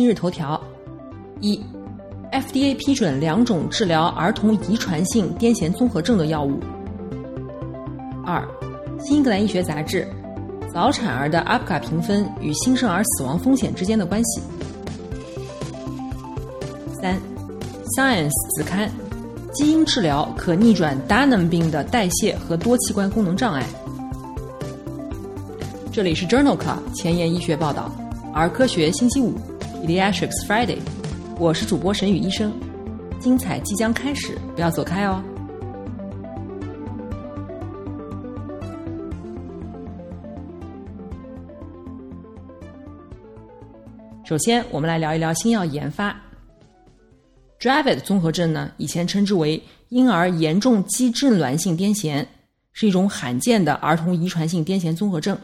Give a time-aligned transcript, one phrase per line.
[0.00, 0.58] 今日头条：
[1.40, 1.60] 一
[2.32, 6.58] ，FDA 批准两种治疗儿童遗传性癫痫综合症的药物。
[8.24, 8.42] 二，
[9.06, 10.08] 《新英格兰医学杂志》：
[10.72, 14.40] 早产儿的 APG 评分与新生儿死亡风险之间的关系。
[17.02, 17.14] 三，
[17.94, 18.90] 《Science》子刊：
[19.52, 23.66] 基因治疗可逆转 Danon 病的代谢和多器官功能障碍。
[25.92, 27.92] 这里是 Journal Club 前沿医学报道，
[28.32, 29.34] 儿科学星期五。
[29.80, 30.78] Pediatrics Friday，
[31.38, 32.52] 我是主播沈宇医生，
[33.18, 35.24] 精彩即将开始，不要走开哦。
[44.22, 46.14] 首先，我们来聊一聊新药研发。
[47.58, 52.24] Dravet 综合症呢，以前称之为婴儿严重肌震挛性癫痫，
[52.72, 55.36] 是一种罕见的儿童遗传性癫痫综合症，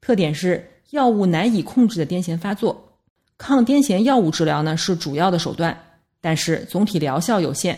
[0.00, 2.88] 特点是药物难以控制的癫痫发作。
[3.42, 5.76] 抗癫痫药物治疗呢是主要的手段，
[6.20, 7.76] 但是总体疗效有限。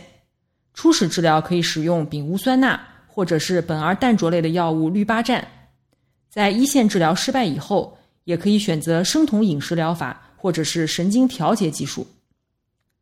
[0.75, 5.43] 初始治疗可以使用丙戊酸钠或者是苯二氮卓类的药物氯巴占。
[6.29, 12.07] 在一线治疗失败以后，也可以选择生酮饮食疗法或者是神经调节技术。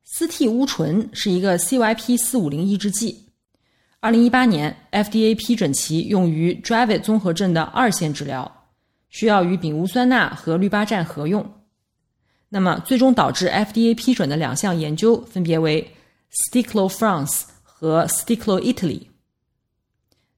[0.05, 3.27] 司替乌醇是一个 CYP 四五零抑制剂。
[3.99, 8.69] 二零一八年 FDA 批准其用于 Dravet 综合症的二线治疗，
[9.11, 11.45] 需要与丙戊酸钠和氯巴占合用。
[12.55, 15.91] 那么，最终导致 FDA 批准的两项研究分别为
[16.31, 19.01] Sticlo France 和 Sticlo Italy。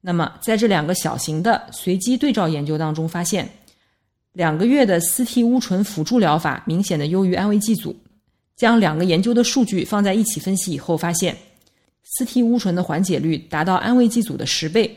[0.00, 3.50] 那么，在这两个小型的随机对照研究当中，发现
[4.32, 7.96] 两个月的司替乌醇辅助疗法明显的优于安慰剂组。
[8.54, 11.36] 将两个研究的数据放在一起分析以后，发现
[12.04, 14.96] 司替乌醇的缓解率达到安慰剂组的十倍，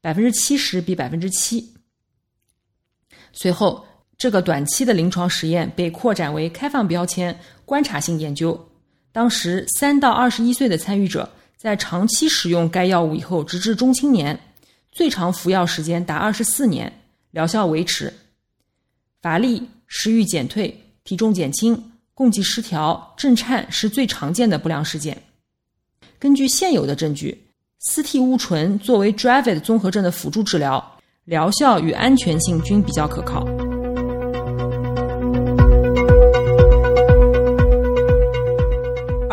[0.00, 1.74] 百分之七十比百分之七。
[3.34, 3.84] 随后。
[4.18, 8.58] 这个短期的临床实验被扩展为开放标签观察性研究。
[9.12, 14.38] 当时，三到二十一岁的参与者在长期使用该药物以后，直至中青年，
[14.92, 16.92] 最长服药时间达二十四年，
[17.30, 18.12] 疗效维持。
[19.20, 25.20] 乏力、食欲减退、体重减轻、共济失调、震颤是最常见的不良事件。
[26.18, 27.46] 根据现有的证据，
[27.80, 33.46] 司替乌醇作为 Dravet 综合症的辅助治疗，疗效与安全性均比较可靠。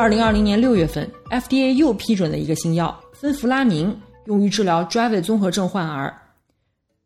[0.03, 6.13] 二零二零年六月份，FDA 又批准了一个新药芬弗拉明，用于治疗 Dravet 综合症患儿。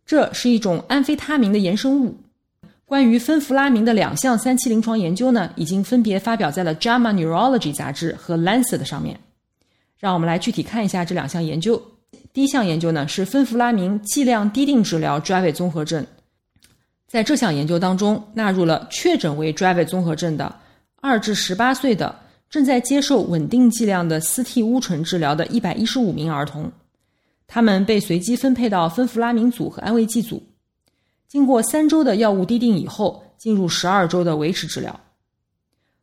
[0.04, 2.18] 这是一种安非他明的衍生物。
[2.88, 9.20] 关于芬弗拉明的两项三期临床研究呢，已经分别发表在了《JAMA Neurology》杂志和《Lancet》上面。
[10.00, 11.80] 让我们来具体看一下这两项研究。
[12.34, 16.04] 第一项研究呢是芬弗拉明剂量滴定治疗 Dravet 综合症。
[17.08, 20.56] 在这项研究当中，纳入了确诊为 Dravet 综合症的
[21.00, 22.22] 二至十八岁的。
[22.50, 26.72] 正在接受稳定剂量的司替乌醇治疗的一百一十五名儿童，
[27.46, 30.42] 他们被随机分配到芬弗拉明组和安慰剂组。
[31.28, 34.98] 经过三周的药物滴定以后，进入十二周的维持治疗。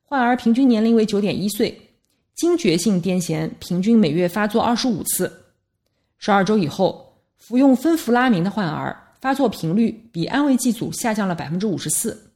[0.03, 1.91] 患儿平均年龄为九点一岁，
[2.35, 5.33] 惊厥性癫痫平均每月发作二十五次。
[6.19, 12.31] 十二周以后，服用芬弗拉明的患儿发作频率比安慰剂组下降了百分之五十四，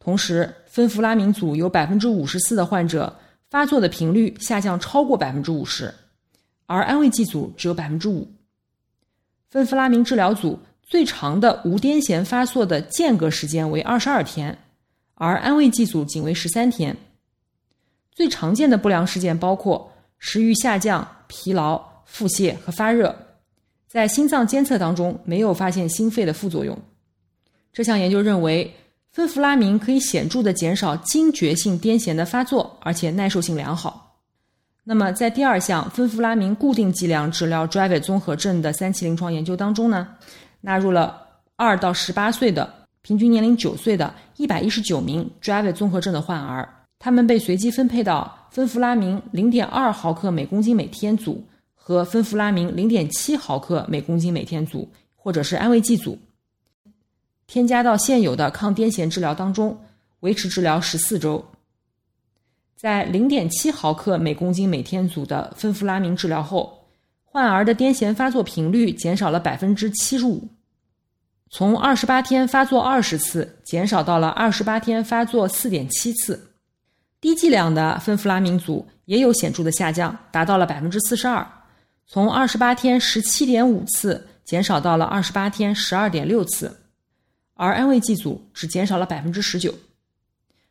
[0.00, 3.14] 同时芬弗拉明组有百分之五十四的患者。
[3.50, 5.94] 发作的频率下降超过百分之五十，
[6.66, 8.28] 而安慰剂组只有百分之五。
[9.48, 14.58] 芬弗拉明治疗组最长的无癫痫发作的间隔时间为二十二天，
[15.14, 16.96] 而安慰剂组仅为十三天。
[18.12, 23.16] 最常见的不良事件包括食欲下降、疲劳、腹泻和发热。
[23.86, 26.76] 在心脏监测当中没有发现心肺的副作用。
[27.72, 28.74] 这项研究认为。
[29.14, 34.18] 芬弗拉明可以显著的减少惊厥性癫痫的发作，而且耐受性良好。
[34.82, 40.08] 那么，在第二项芬弗拉明固定剂量治疗 Dravet 综合症的三期临床研究当中呢，
[40.60, 41.16] 纳入了
[41.54, 42.68] 二到十八岁的
[43.02, 46.68] 平均年龄九岁的一百一十九名 Dravet 综合症的患儿，
[46.98, 51.40] 他们被随机分配到芬弗拉明零点二毫克每公斤每天组
[51.76, 54.90] 和芬弗拉明零点七毫克每公斤每天组。
[55.16, 56.18] 或者是安慰剂组，
[57.46, 59.78] 添加到现有的抗癫痫治疗当中，
[60.20, 61.44] 维持治疗十四周。
[62.76, 66.86] 在零点七毫克每公斤每天组的芬弗拉明治疗后，
[67.24, 70.46] 患儿的癫痫发作频率减少了百分之七十五，
[71.50, 76.50] 从二十八天发作二十次减少到了二十八天发作四点七次。
[77.20, 81.46] 低剂量的芬弗拉明组也有显著的下降，达到了百分之四十二，
[82.06, 86.83] 从二十八天十七点五次减少到了二十八天十二点六次，
[87.54, 89.74] 而安慰剂组只减少了百分之十九。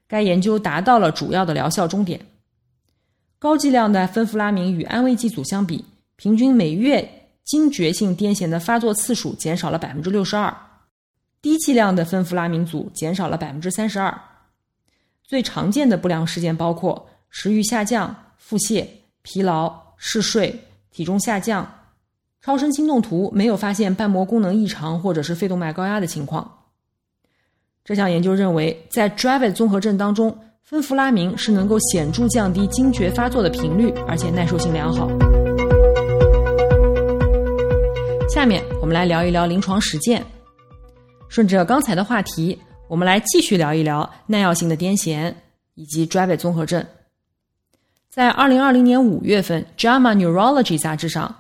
[0.07, 2.19] 该研究达到了主要的疗效终点。
[3.39, 5.83] 高剂量的芬弗拉明与安慰剂组相比，
[6.15, 10.56] 平均每月惊厥性癫痫的发作次数减少了百分之六十二，
[11.41, 14.18] 低剂量的芬弗拉明组减少了百分之三十二。
[15.24, 18.86] 最常见的不良事件包括食欲下降、腹泻、
[19.24, 21.69] 疲劳、嗜睡、体重下降。
[22.39, 26.62] 超声心动图没有发现瓣膜功能异常或者是肺动脉高压的情况。
[27.85, 35.09] 这项研究认为，在 Dravet 综合症当中，芬弗拉明是能够显著降低惊厥发作的频率，而且耐受性良好。
[38.30, 40.24] 下面我们来聊一聊临床实践。
[41.27, 42.59] 顺着刚才的话题。
[42.89, 45.33] 我们来继续聊一聊耐药性的癫痫
[45.74, 46.86] 以及 Dravet 综合症。
[48.07, 51.33] 在二零二零年五月份，《JAMA Neurology》杂志上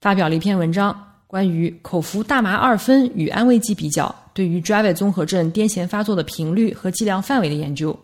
[0.00, 7.98] 发表了一篇文章，关于口服大麻二酚与安慰剂比较对于 Dravet 综合症癫痫发作的频率和剂量范围的研究。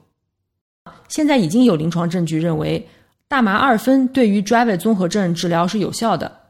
[1.06, 2.84] 现在已经有临床证据认为，
[3.28, 6.40] 大麻二酚对于 Dravet 综合症治疗是有效的。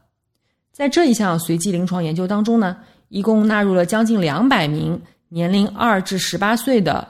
[0.71, 2.75] 在这一项随机临床研究当中呢，
[3.09, 4.99] 一共纳入了将近两百名。
[5.29, 7.07] 年龄二至十八岁的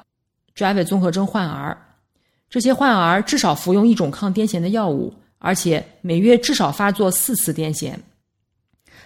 [0.53, 1.77] Dravet 综合症患儿，
[2.50, 7.94] 这些患儿至少服用一种抗癫痫的药物，而且每月至少发作四次癫痫。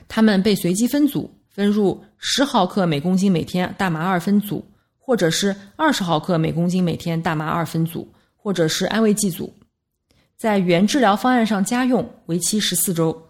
[0.07, 4.66] 他们被随机分组，分入十毫克每公斤每天大麻二分组，
[4.98, 9.54] 或者是二十毫克每公斤每天大麻二分组，或者是安慰剂组，
[10.38, 13.30] 在原治疗方案上加用，为期十四周。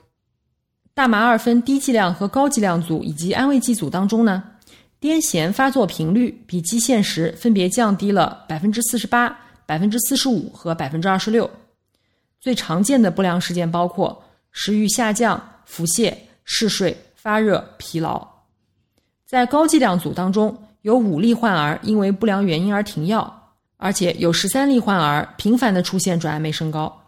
[0.93, 4.43] 大麻二分低剂量和高剂量组以及安慰剂组当中呢？
[5.01, 11.47] 癫痫发作频率比基线时分别降低了百分之四十八、百分之四十五和百分之二十六。
[12.39, 18.25] 最常见的不良事件包括食欲下降、腹泻、嗜睡、发热、疲劳。
[19.25, 27.01] 在高剂量组当中，有五例患儿因为不良原因而停药，而且有十三例患儿频繁的出现转氨酶升高。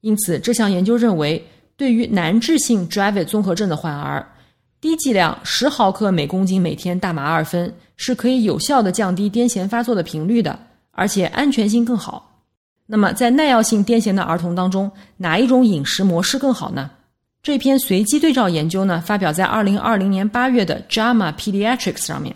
[0.00, 1.46] 因此，这项研究认为，
[1.76, 4.26] 对于难治性 Dravet 综合症的患儿。
[4.80, 10.58] 低剂量十毫克每公斤每天大麻二酚是可以有效的降低癫痫发作的频率的，
[10.92, 12.40] 而且安全性更好。
[12.86, 16.90] 那么，在耐药性癫痫的儿童当中，哪一种饮食模式更好呢？
[17.42, 22.34] 这篇随机对照研究呢，发表在二零二零年八月的《JAMA Pediatrics》上面。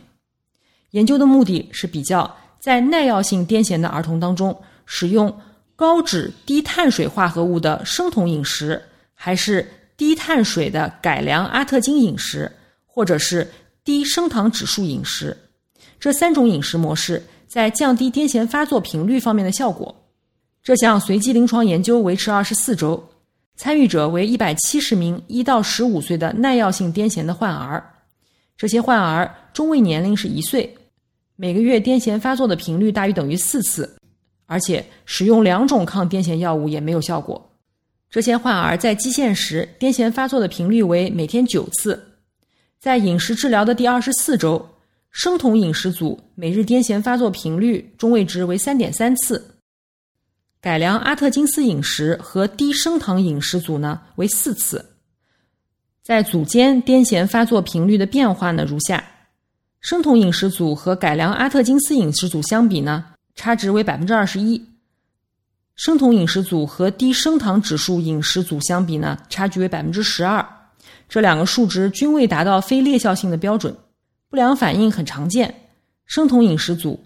[0.90, 4.56] 研究的目的是比较在耐药性癫痫的儿童当中，
[4.86, 5.36] 使用
[5.76, 8.82] 高脂低碳水化合物的生酮饮食，
[9.14, 9.66] 还是。
[9.96, 12.50] 低碳水的改良阿特金饮食，
[12.84, 13.48] 或者是
[13.84, 15.36] 低升糖指数饮食，
[16.00, 19.94] 这三种饮食模式在降低癫痫发作频率方面的效果。
[20.64, 23.08] 这项随机临床研究维持二十四周，
[23.56, 27.84] 参与者为一百七十名一到十五岁的耐药性癫痫的患儿，
[28.56, 30.76] 这些患儿中位年龄是一岁，
[31.36, 33.96] 每个月癫痫发作的频率大于等于四次，
[34.46, 37.50] 而且使用两种抗癫痫药物也没有效果。
[38.10, 42.00] 这些患儿在基线时癫痫发作的频率为每天九次，
[42.80, 44.68] 在饮食治疗的第二十四周，
[45.10, 49.53] 生酮饮食组每日癫痫发作频率中位值为三点三次，
[50.64, 54.82] 改良阿特金斯饮食和低升糖饮食组呢为四次。
[56.02, 59.04] 在组间癫痫发作频率的变化呢如下：
[59.80, 63.04] 生酮饮食组和改良阿特金斯饮食组相比呢，
[63.34, 64.58] 差值为百分之二十一。
[65.76, 70.42] 生酮饮食组和低升糖指数饮食组相比呢，差距为百分之十二，
[71.10, 73.76] 这两个数值均未达到非劣效性的标准，
[74.30, 75.54] 不良反应很常见。
[76.06, 77.04] 生酮饮食组、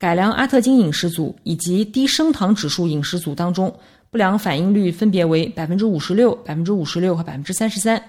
[0.00, 3.70] 改良阿特金饮食组以及低升糖指数饮食组当中，
[4.10, 8.02] 不良反应率分别为百分之五十六、百分之五十六和百分之三十三。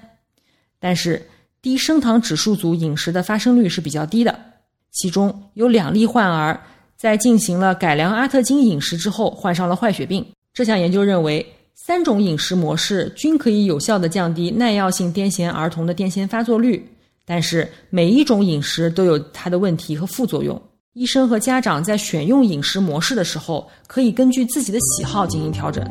[0.79, 1.21] 但是
[1.61, 4.39] 低升糖指数组饮食的发生率是比较低的，
[4.91, 6.61] 其中有两例患儿。
[6.95, 10.25] 在进行了改良阿特金饮食之后，患上了坏血病。
[10.53, 11.45] 这项研究认为，
[11.75, 16.87] 三种饮食模式均可以有效的降低耐药性癫痫儿童的癫痫发作率，
[17.25, 20.61] 但是每一种饮食都有它的问题和副作用。
[20.93, 25.81] 医生和家长在选用饮食模式的时候，可以根据自己的喜好进行调整。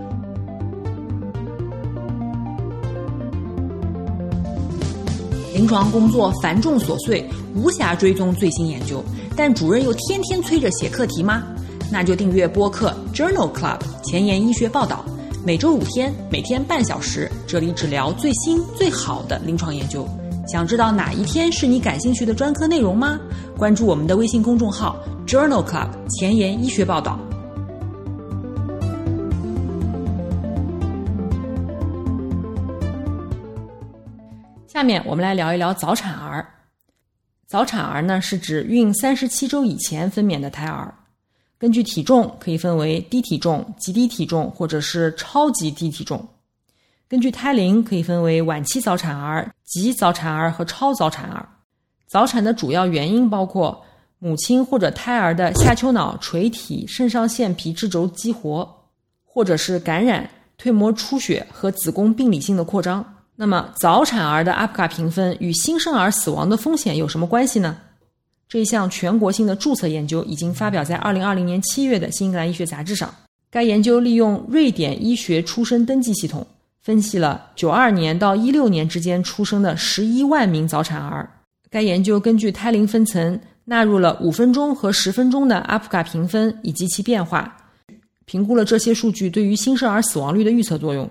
[5.55, 9.03] 临床工作繁重琐碎，无暇追踪最新研究，
[9.35, 11.45] 但主任又天天催着写课题吗？
[11.91, 15.03] 那就订阅播客 Journal Club 前沿医学报道，
[15.43, 20.07] 每周五天，每天半小时，这里只聊最新最好的临床研究。
[20.51, 23.21] 想知道哪一天是你感兴趣的专科内容吗？
[23.57, 27.17] 关注我们的微信公众号 Journal Club 前沿医学报道。
[34.67, 36.45] 下面我们来聊一聊早产儿。
[37.47, 40.93] 早产儿呢，是指孕三十七周以前分娩的胎儿。
[41.59, 46.27] 根据体重可以分为低体重、极低体重或者是超级低体重。
[47.11, 51.45] 根据胎龄可以分为晚期早产儿、极早产儿和超早产儿。
[52.07, 53.83] 早产的主要原因包括
[54.21, 58.65] 母亲或者胎儿的下丘脑垂体肾上腺皮质轴激活，
[59.25, 63.05] 或者是感染、蜕膜出血和子宫病理性的扩张。
[63.35, 67.77] 那么，早产儿的阿普卡评分与新生儿死亡的风险有什么关系呢？
[68.49, 73.13] 这一项全国性的注册研究已经发表在二零二零年七月的《新英格兰医学杂志》上。
[73.51, 76.47] 该研究利用瑞典医学出生登记系统，
[76.81, 81.29] 分析了九二年到一六年之间出生的十一万名早产儿。
[81.69, 87.57] 该研究根据胎龄分层，纳入了五分钟和十分钟的阿普卡评分以及其变化，
[88.25, 91.09] 评估了这些数据对于新生儿死亡率的预测作用。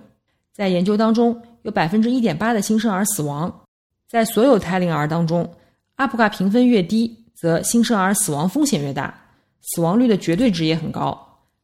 [0.52, 3.62] 在研究当中，有百分之一点八的新生儿死亡。
[4.10, 5.50] 在所有胎龄儿当中，
[5.96, 9.14] 阿普卡评分越低，则新生儿死亡风险越大，
[9.62, 11.18] 死亡率的绝对值也很高。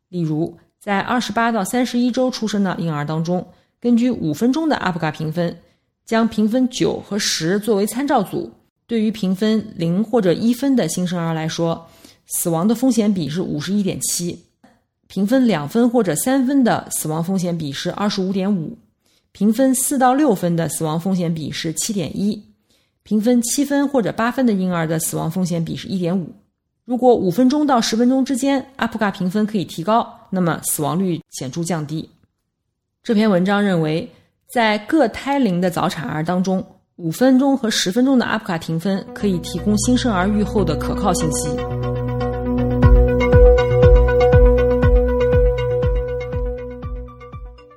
[0.08, 3.46] 例如，在二十八到三十一周出生的婴儿当中，
[3.86, 5.56] 根据五分钟的阿普卡评分，
[6.08, 8.52] 将评分九和十作为参照组，
[8.88, 11.88] 对于评分零或者一分的新生儿来说，
[12.26, 14.36] 死亡的风险比是五十一点七；
[15.06, 18.76] 评分两分或者三分的死亡风险比是二十五点五。
[19.32, 22.44] 评分四到六分的死亡风险比是七点一，
[23.04, 26.34] 评分七分或者八分的婴儿的死亡风险比是一点五。
[26.86, 32.10] 如果五分钟到十分钟之间阿普卡评分可以提高，那么死亡率显著降低。
[33.06, 34.12] 这篇文章认为，
[34.48, 41.56] 在各胎龄的早产儿当中，五分钟和十分钟的阿普卡评分可以提供新生儿预后的可靠信息。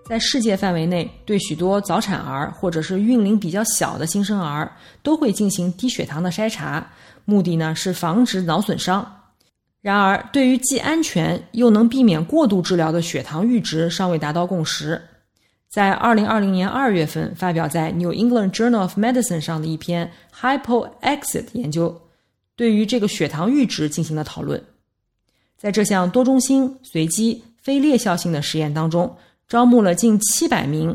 [0.08, 6.90] 在世界范围内，对许多早产儿或者是孕龄比较小的新生儿，都会进行低血糖的筛查，
[7.26, 9.06] 目的呢是防止脑损伤。
[9.82, 14.98] 然而，对于既安全又能避免过度治疗的血糖阈值，尚未达到共识。
[15.68, 22.00] 在二零二零年二月份发表在《New England Journal of Medicine》上的一篇 Hypoxia 研究，
[22.56, 24.62] 对于这个血糖阈值进行了讨论。
[25.56, 29.16] 在这项多中心、随机、非裂效性的实验当中。
[29.48, 30.94] 招募了近七百名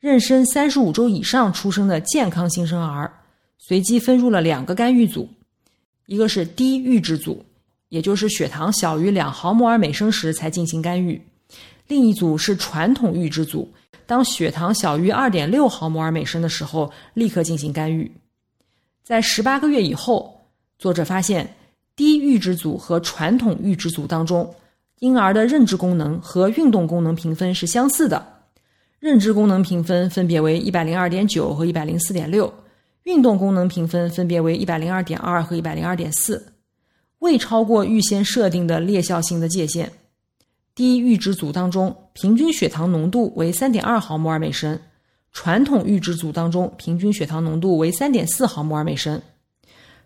[0.00, 3.12] 妊娠三十五周以上出生的健康新生儿，
[3.58, 5.28] 随机分入了两个干预组，
[6.06, 7.44] 一个是低阈值组，
[7.90, 11.20] 也就是血糖小于两毫摩尔每升时才进行干预；
[11.86, 13.70] 另一组是传统阈值组，
[14.06, 18.10] 当血糖小于二点六毫摩尔每升的时候立刻进行干预。
[19.02, 20.40] 在十八个月以后，
[20.78, 21.54] 作者发现
[21.96, 24.54] 低阈值组和传统阈值组当中。
[25.00, 28.24] 婴儿的认知功能和运动功能评分是相似的，
[29.00, 32.54] 认知功能评分分别为一百零二点九和一百零四点六，
[33.02, 36.52] 运动功能评分分别为一百零二点二和一百零二点四，
[37.18, 39.90] 未超过预先设定的劣效性的界限。
[40.72, 44.76] 低阈值组当中，平均血糖浓度为三点二毫摩尔每升；
[45.32, 49.20] 传统阈值组当中，平均血糖浓度为三点四毫摩尔每升。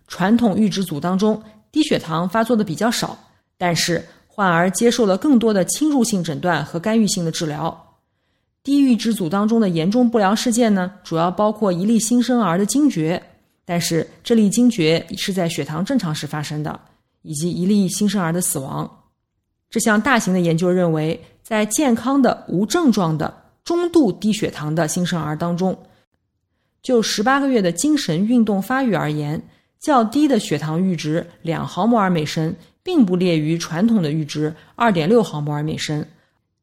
[0.07, 3.19] 传统阈值组当中，低血糖发作的比较少，
[3.57, 4.05] 但是。
[4.29, 7.97] 患儿接受了更多的侵入性诊断和干预性的治疗。
[8.63, 13.23] 低阈值组当中的严重不良事件呢，主要包括一例新生儿的惊厥，
[13.65, 16.79] 但是这例惊厥是在血糖正常时发生的，
[17.23, 19.05] 以及一例新生儿的死亡。
[19.71, 25.79] 这项大型的研究认为，在健康的无症状的中度低血糖的新生儿当中，
[26.83, 29.41] 就十八个月的精神运动发育而言，
[29.79, 32.53] 较低的血糖阈值两毫摩尔每升。
[32.83, 36.07] 并不劣于传统的阈值二点六毫摩尔每升，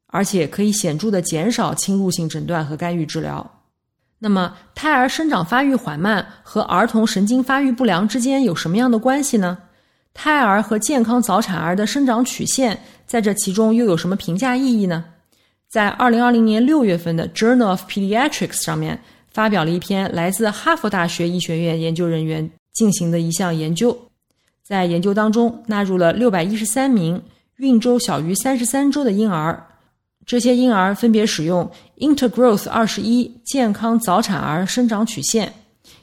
[0.08, 3.60] 而且可以显著的减少侵入性诊断和干预治疗。
[4.20, 9.58] 那么，胎儿生长发育缓慢和儿童神经发育不良之间有什么样的关系呢？
[10.13, 15.03] 胎儿和健康早产儿的生长曲线在这其中又有什么评价意义呢？
[15.70, 19.00] 在二零二零年六月份的《Journal of Pediatrics》上面
[19.32, 23.98] 发表了一篇来自哈佛大学医学院研究人员进行的一项研究。
[24.63, 27.22] 在研究当中，纳入了六百一十三名
[27.58, 29.65] 孕周小于三十三周的婴儿，
[30.25, 35.51] 这些婴儿分别使用 Intergrowth 二十一健康早产儿生长曲线，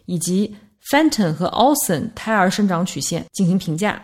[0.07, 0.55] 以及
[0.91, 4.03] Fenton 和 Olsen 胎儿生长曲线进行评价，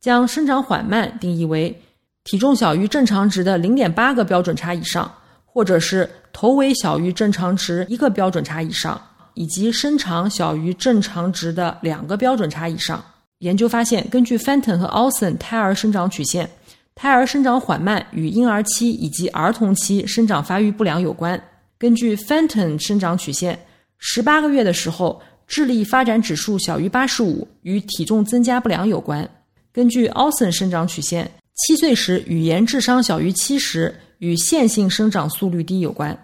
[0.00, 1.76] 将生长缓慢定义为
[2.22, 5.12] 体重小于正常值的零点八个标准差以上，
[5.44, 9.00] 或者是头围小于正常值一个标准差以上，
[9.34, 13.04] 以及身长小于正常值的两个标准差以上。
[13.38, 16.48] 研究发现，根据 Fenton 和 Olsen 胎儿生长曲线。
[16.94, 21.40] 胎儿生长缓慢与婴儿期以及儿童期生长发育不良有关。
[21.78, 23.56] 根据 Fenton 生长曲线，
[23.98, 29.28] 十八个月的时候智力发展指数小于八十五，与体重增加不良有关。
[29.72, 36.16] 根据 Olsen 生长曲线，七岁时语言智商小于七十，与线性生长速率低有关。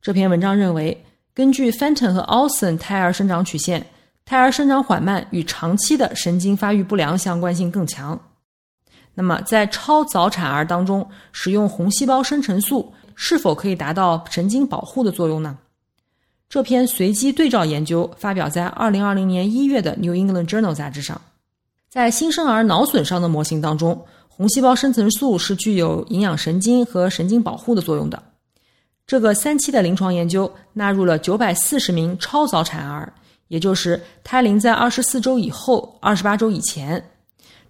[0.00, 1.00] 这篇文章认为，
[1.32, 3.86] 根据 Fenton 和 Olsen 胎儿生长曲线，
[4.24, 8.20] 胎儿生长缓慢与长期的神经发育不良相关性更强。
[9.14, 15.56] 那么，在超早产儿当中，使用红细胞生成素是否可以达到神经保护的作用呢？
[16.52, 21.18] 这篇随机对照研究发表在二零二零年一月的《New England Journal》杂志上。
[21.88, 28.22] 在新生儿脑损伤的模型当中，红细胞生成素是具有营养神经和神经保护的作用的。
[29.06, 33.10] 这个三期的临床研究纳入了九百四十名超早产儿，
[33.48, 37.02] 也就是胎龄在二十四周以后、二十八周以前。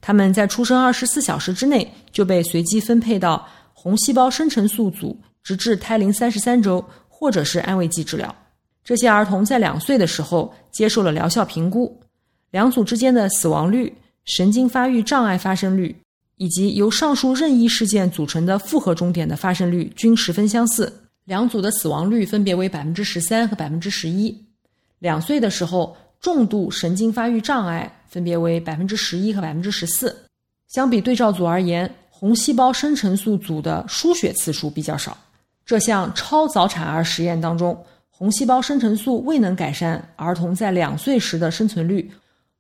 [0.01, 8.35] 他们在出生二十四小时之内就被随机分配到红细胞生成素组，直至胎龄三十三周，或者是安慰剂治疗。
[8.85, 12.01] 这些儿童在两岁的时候接受了疗效评估，
[12.51, 13.93] 两组之间的死亡率、
[14.25, 15.97] 神经发育障碍发生率
[16.37, 20.93] 以及由上述任意事件组成的复合终点的发生率均十分相似。
[21.25, 24.37] 两组的死亡率分别为百分之十三和百分之十一。
[24.99, 25.97] 两岁的时候。
[26.23, 30.17] 重度神经发育障碍分别为百分之十一和百分之十四，
[30.69, 35.19] 相比对照组而言，红细胞生成素组的输血次数比较少。
[35.67, 37.77] 这项超早产儿实验当中，
[38.23, 42.09] 红细胞生成素未能改善儿童在两岁时的生存率，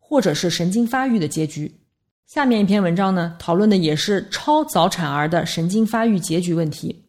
[0.00, 1.72] 或者是神经发育的结局。
[2.26, 7.04] 下面一篇文章呢，讨论的也是超早产儿的神经发育结局问题。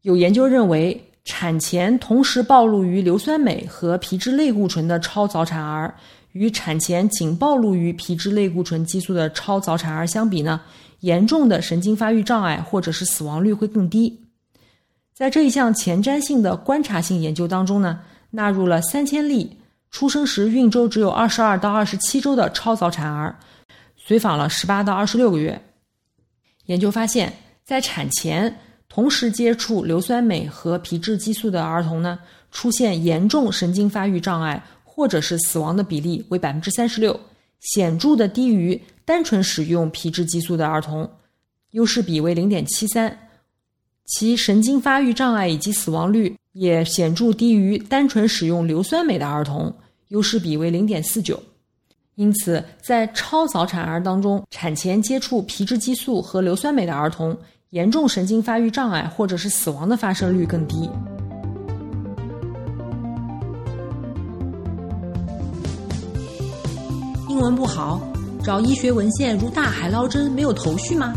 [0.00, 0.98] 有研究认为。
[1.24, 5.94] 产前同时暴露于硫酸镁和皮质类固醇的超早产儿，
[6.32, 10.58] 与产前仅暴露于皮质类固醇激素的超早产儿相比呢，
[11.00, 14.18] 严重的神经发育障碍或者是死亡率会更低。
[15.18, 17.98] 在这一项前瞻性的观察性研究当中呢，
[18.30, 19.58] 纳入了三千例
[19.90, 23.36] 出生时孕周只有二十二到二十七周的超早产儿，
[23.96, 25.60] 随访了十八到二十六个月。
[26.66, 27.32] 研究发现，
[27.64, 28.56] 在产前。
[28.88, 32.18] 同时接触硫酸镁和皮质激素的儿童呢，
[32.50, 37.20] 出现严重神经发育障碍或者是死亡的比例为百分之三十六，
[37.60, 41.08] 显著的低于单纯使用皮质激素的儿童，
[41.72, 43.27] 优势比为零点七三，
[44.08, 49.72] 其神经发育障碍以及死亡率也显著低于单纯使用硫酸镁的儿童，
[50.08, 51.38] 优势比为零点四九。
[52.14, 57.36] 因此，在超早产儿当中，产前接触皮质激素和硫酸镁的儿童。
[57.70, 60.88] 严重神经发育障碍或者是死亡的发生率更低。
[67.28, 68.00] 英文不好，
[68.42, 71.12] 找医学文献如大海捞针，没有头绪吗？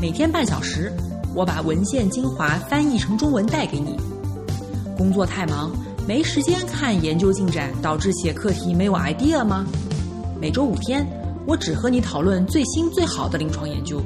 [0.00, 0.90] 每天半小时，
[1.34, 3.96] 我把文献精华翻译成中文带给你。
[4.96, 5.70] 工作太忙，
[6.06, 9.66] 没时间看研究进展，导致写课题没有 idea 吗？
[10.40, 11.06] 每周五天，
[11.46, 14.02] 我只和你讨论最新最好的临床研究。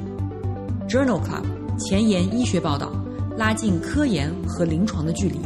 [0.87, 1.43] Journal Club
[1.77, 2.91] 前沿医学报道，
[3.37, 5.39] 拉近科研和临床的距离。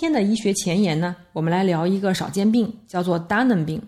[0.00, 3.82] 今天的医学前沿呢，我们来聊一个少见病，叫做 Danon 病。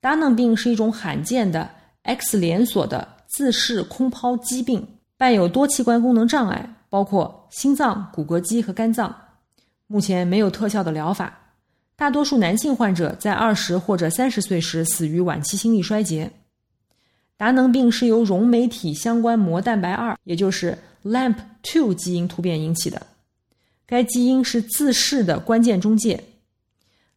[0.00, 1.70] Danon 病是一种罕见的
[2.02, 4.84] X 连锁的自噬空抛疾病，
[5.16, 9.14] 伴有多器官功能障碍，包括心脏、骨骼肌和肝脏。
[9.86, 11.32] 目前没有特效的疗法。
[11.94, 16.28] 大多数男性患者在二十或者三十岁时死于晚期心力衰竭。
[17.36, 23.00] 达能病是由溶酶体相关膜蛋白二，也就是 LAMP2 基因突变引起的。
[23.92, 26.18] 该基因是自噬的关键中介。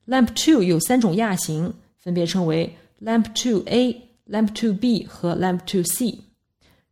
[0.08, 3.96] LAMP2 有三种亚型，分别称为 LAMP2A、
[4.30, 6.18] LAMP2B 和 LAMP2C。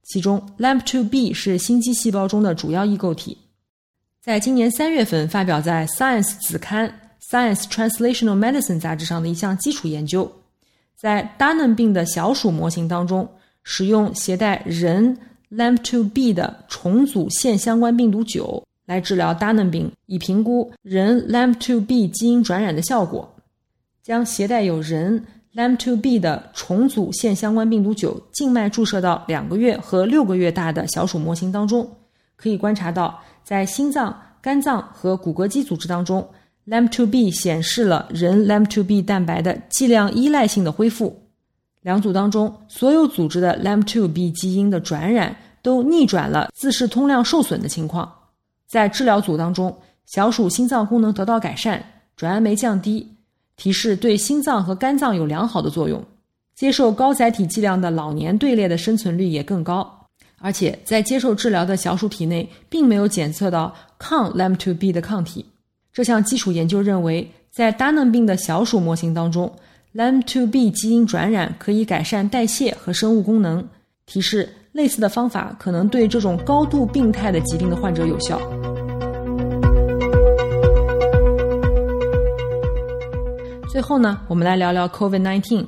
[0.03, 3.37] 其中 LAMP2B 是心肌细胞中的主要异构体。
[4.21, 7.01] 在今年三月份发表在《Science》子刊。
[7.29, 10.31] Science Translational Medicine 杂志上的一项基础研究，
[10.95, 13.29] 在 Danon 病的小鼠模型当中，
[13.63, 15.17] 使用携带人
[15.51, 23.29] LAMP2B 的重组腺相关病毒九来治疗 Danon 病，以评估人 LAMP2B 基因转染的效果。
[24.01, 31.89] 将携带有人 LAMP2B 的重组腺相关病毒九静脉注射到两个月和六个月大的小鼠模型当中。
[32.35, 36.27] 可以观察到，在心脏、肝脏和骨骼肌组织当中
[36.67, 41.17] ，LAMP2B 显示了人 LAMP2B 蛋白的剂量依赖性的恢复。
[41.81, 48.11] 两组当中，所有组织的 LAMP2B 基因的转染都逆转了自噬通量受损的情况。
[48.73, 51.79] 在治疗组当中，小鼠心脏功能得到改善，
[52.15, 53.07] 转氨酶降低，
[53.55, 56.03] 提示对心脏和肝脏有良好的作用。
[56.55, 60.07] 接受高载体剂量的老年队列的生存率也更高，
[60.39, 65.45] 而且在接受治疗的小鼠体内并没有检测到抗 LAM2B 的抗体。
[65.91, 69.53] 这项基础研究认为，在大嫩病的小鼠模型当中。
[69.93, 73.63] ，LAM2B 基因转染可以改善代谢和生物功能，
[74.07, 78.41] 提示类似的方法可能对这种高度病态的疾病的患者有效。
[83.73, 85.65] 最后呢，我们来聊聊 COVID-19。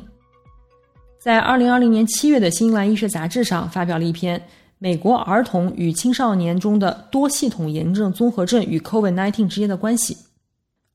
[1.17, 4.39] 在2020年7月的《新英格兰医学杂志》上发表了一篇
[4.77, 10.13] 《美国儿童与青少年中的多系统炎症综合症与 COVID-19 之间的关系》。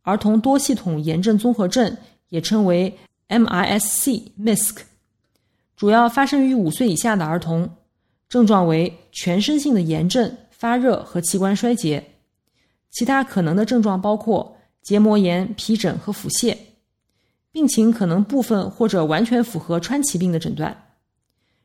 [0.03, 1.97] 儿童多系统炎症综合症
[2.29, 2.97] 也称为。
[3.29, 4.77] MIS-C（MISC）
[5.77, 7.69] 主要发生于五岁以下的儿童，
[8.29, 12.05] 症状为全身性的炎症、发热和器官衰竭。
[12.93, 16.57] 其他可能的症状包括结膜炎、皮疹和腹泻。
[17.53, 20.77] 病情可能部分或者完全符合川崎病的诊断。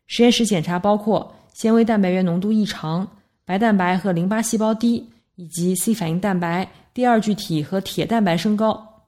[0.07, 3.07] 实验室检查包括纤维蛋白原浓度异常、
[3.43, 9.03] 白蛋白和淋巴细胞低，以及 C 反应蛋白、第二聚体和铁蛋白升高。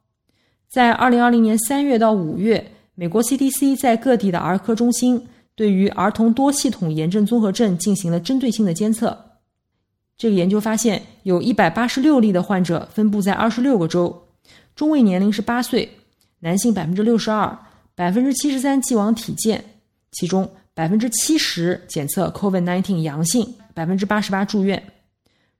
[0.68, 9.16] 在二零二零年三月到五月，美国 CDC 在各地的儿科中心对于儿童多系统炎症综合症进行了针对性的监测。
[10.16, 14.28] 这个研究发现，有一百八十六例的患者分布在二十六个州，
[14.74, 15.88] 中位年龄是八岁，
[16.40, 17.58] 男性百分之六十二，
[17.94, 19.64] 百分之七十三既往体检，
[20.12, 24.82] 其中百分之七十检测 COVID-19 阳性，百分之八十八住院。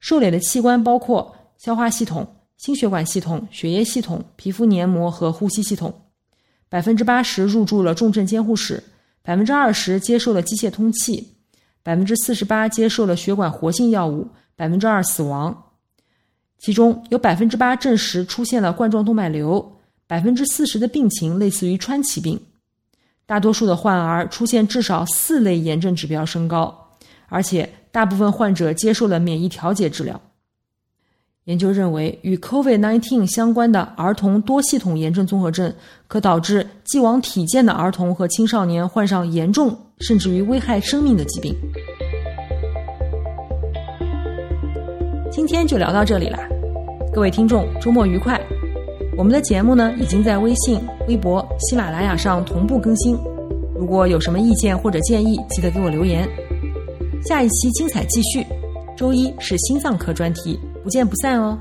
[0.01, 2.27] 受累的器官包括消化系统。
[2.59, 5.95] 心血管系统、血液系统、皮肤黏膜和呼吸系统，
[6.69, 8.83] 百分之八十入住了重症监护室，
[9.23, 11.37] 百分之二十接受了机械通气，
[11.85, 15.57] 百分之四十八接受了血管活性药物，百分之二死亡。
[16.59, 19.78] 其中有百分之八证实出现了冠状动脉瘤，
[20.09, 22.41] 百分之四十的病情类似于川崎病。
[23.27, 26.97] 大多数的患儿出现至少四类炎症指标升高，
[27.29, 30.19] 而且大部分患者接受了免疫调节治疗。
[31.45, 35.75] 研究认为，与 COVID-19 相关的儿童多系统炎症综合症
[36.07, 41.55] 可导致既往体健的儿童和青少年患上严重甚至于危害生命的疾病。
[45.31, 46.39] 今天就聊到这里啦，
[47.15, 48.39] 各位听众，周末愉快！
[49.19, 53.19] 我们的节目呢，已经在微信、微博、喜马拉雅上同步更新。
[53.75, 56.25] 如果有什么意见或者建议，记得给我留言。
[57.25, 58.47] 下一期精彩继续，
[58.97, 60.57] 周一是心脏科专题。
[60.85, 61.59] 不见不散哦。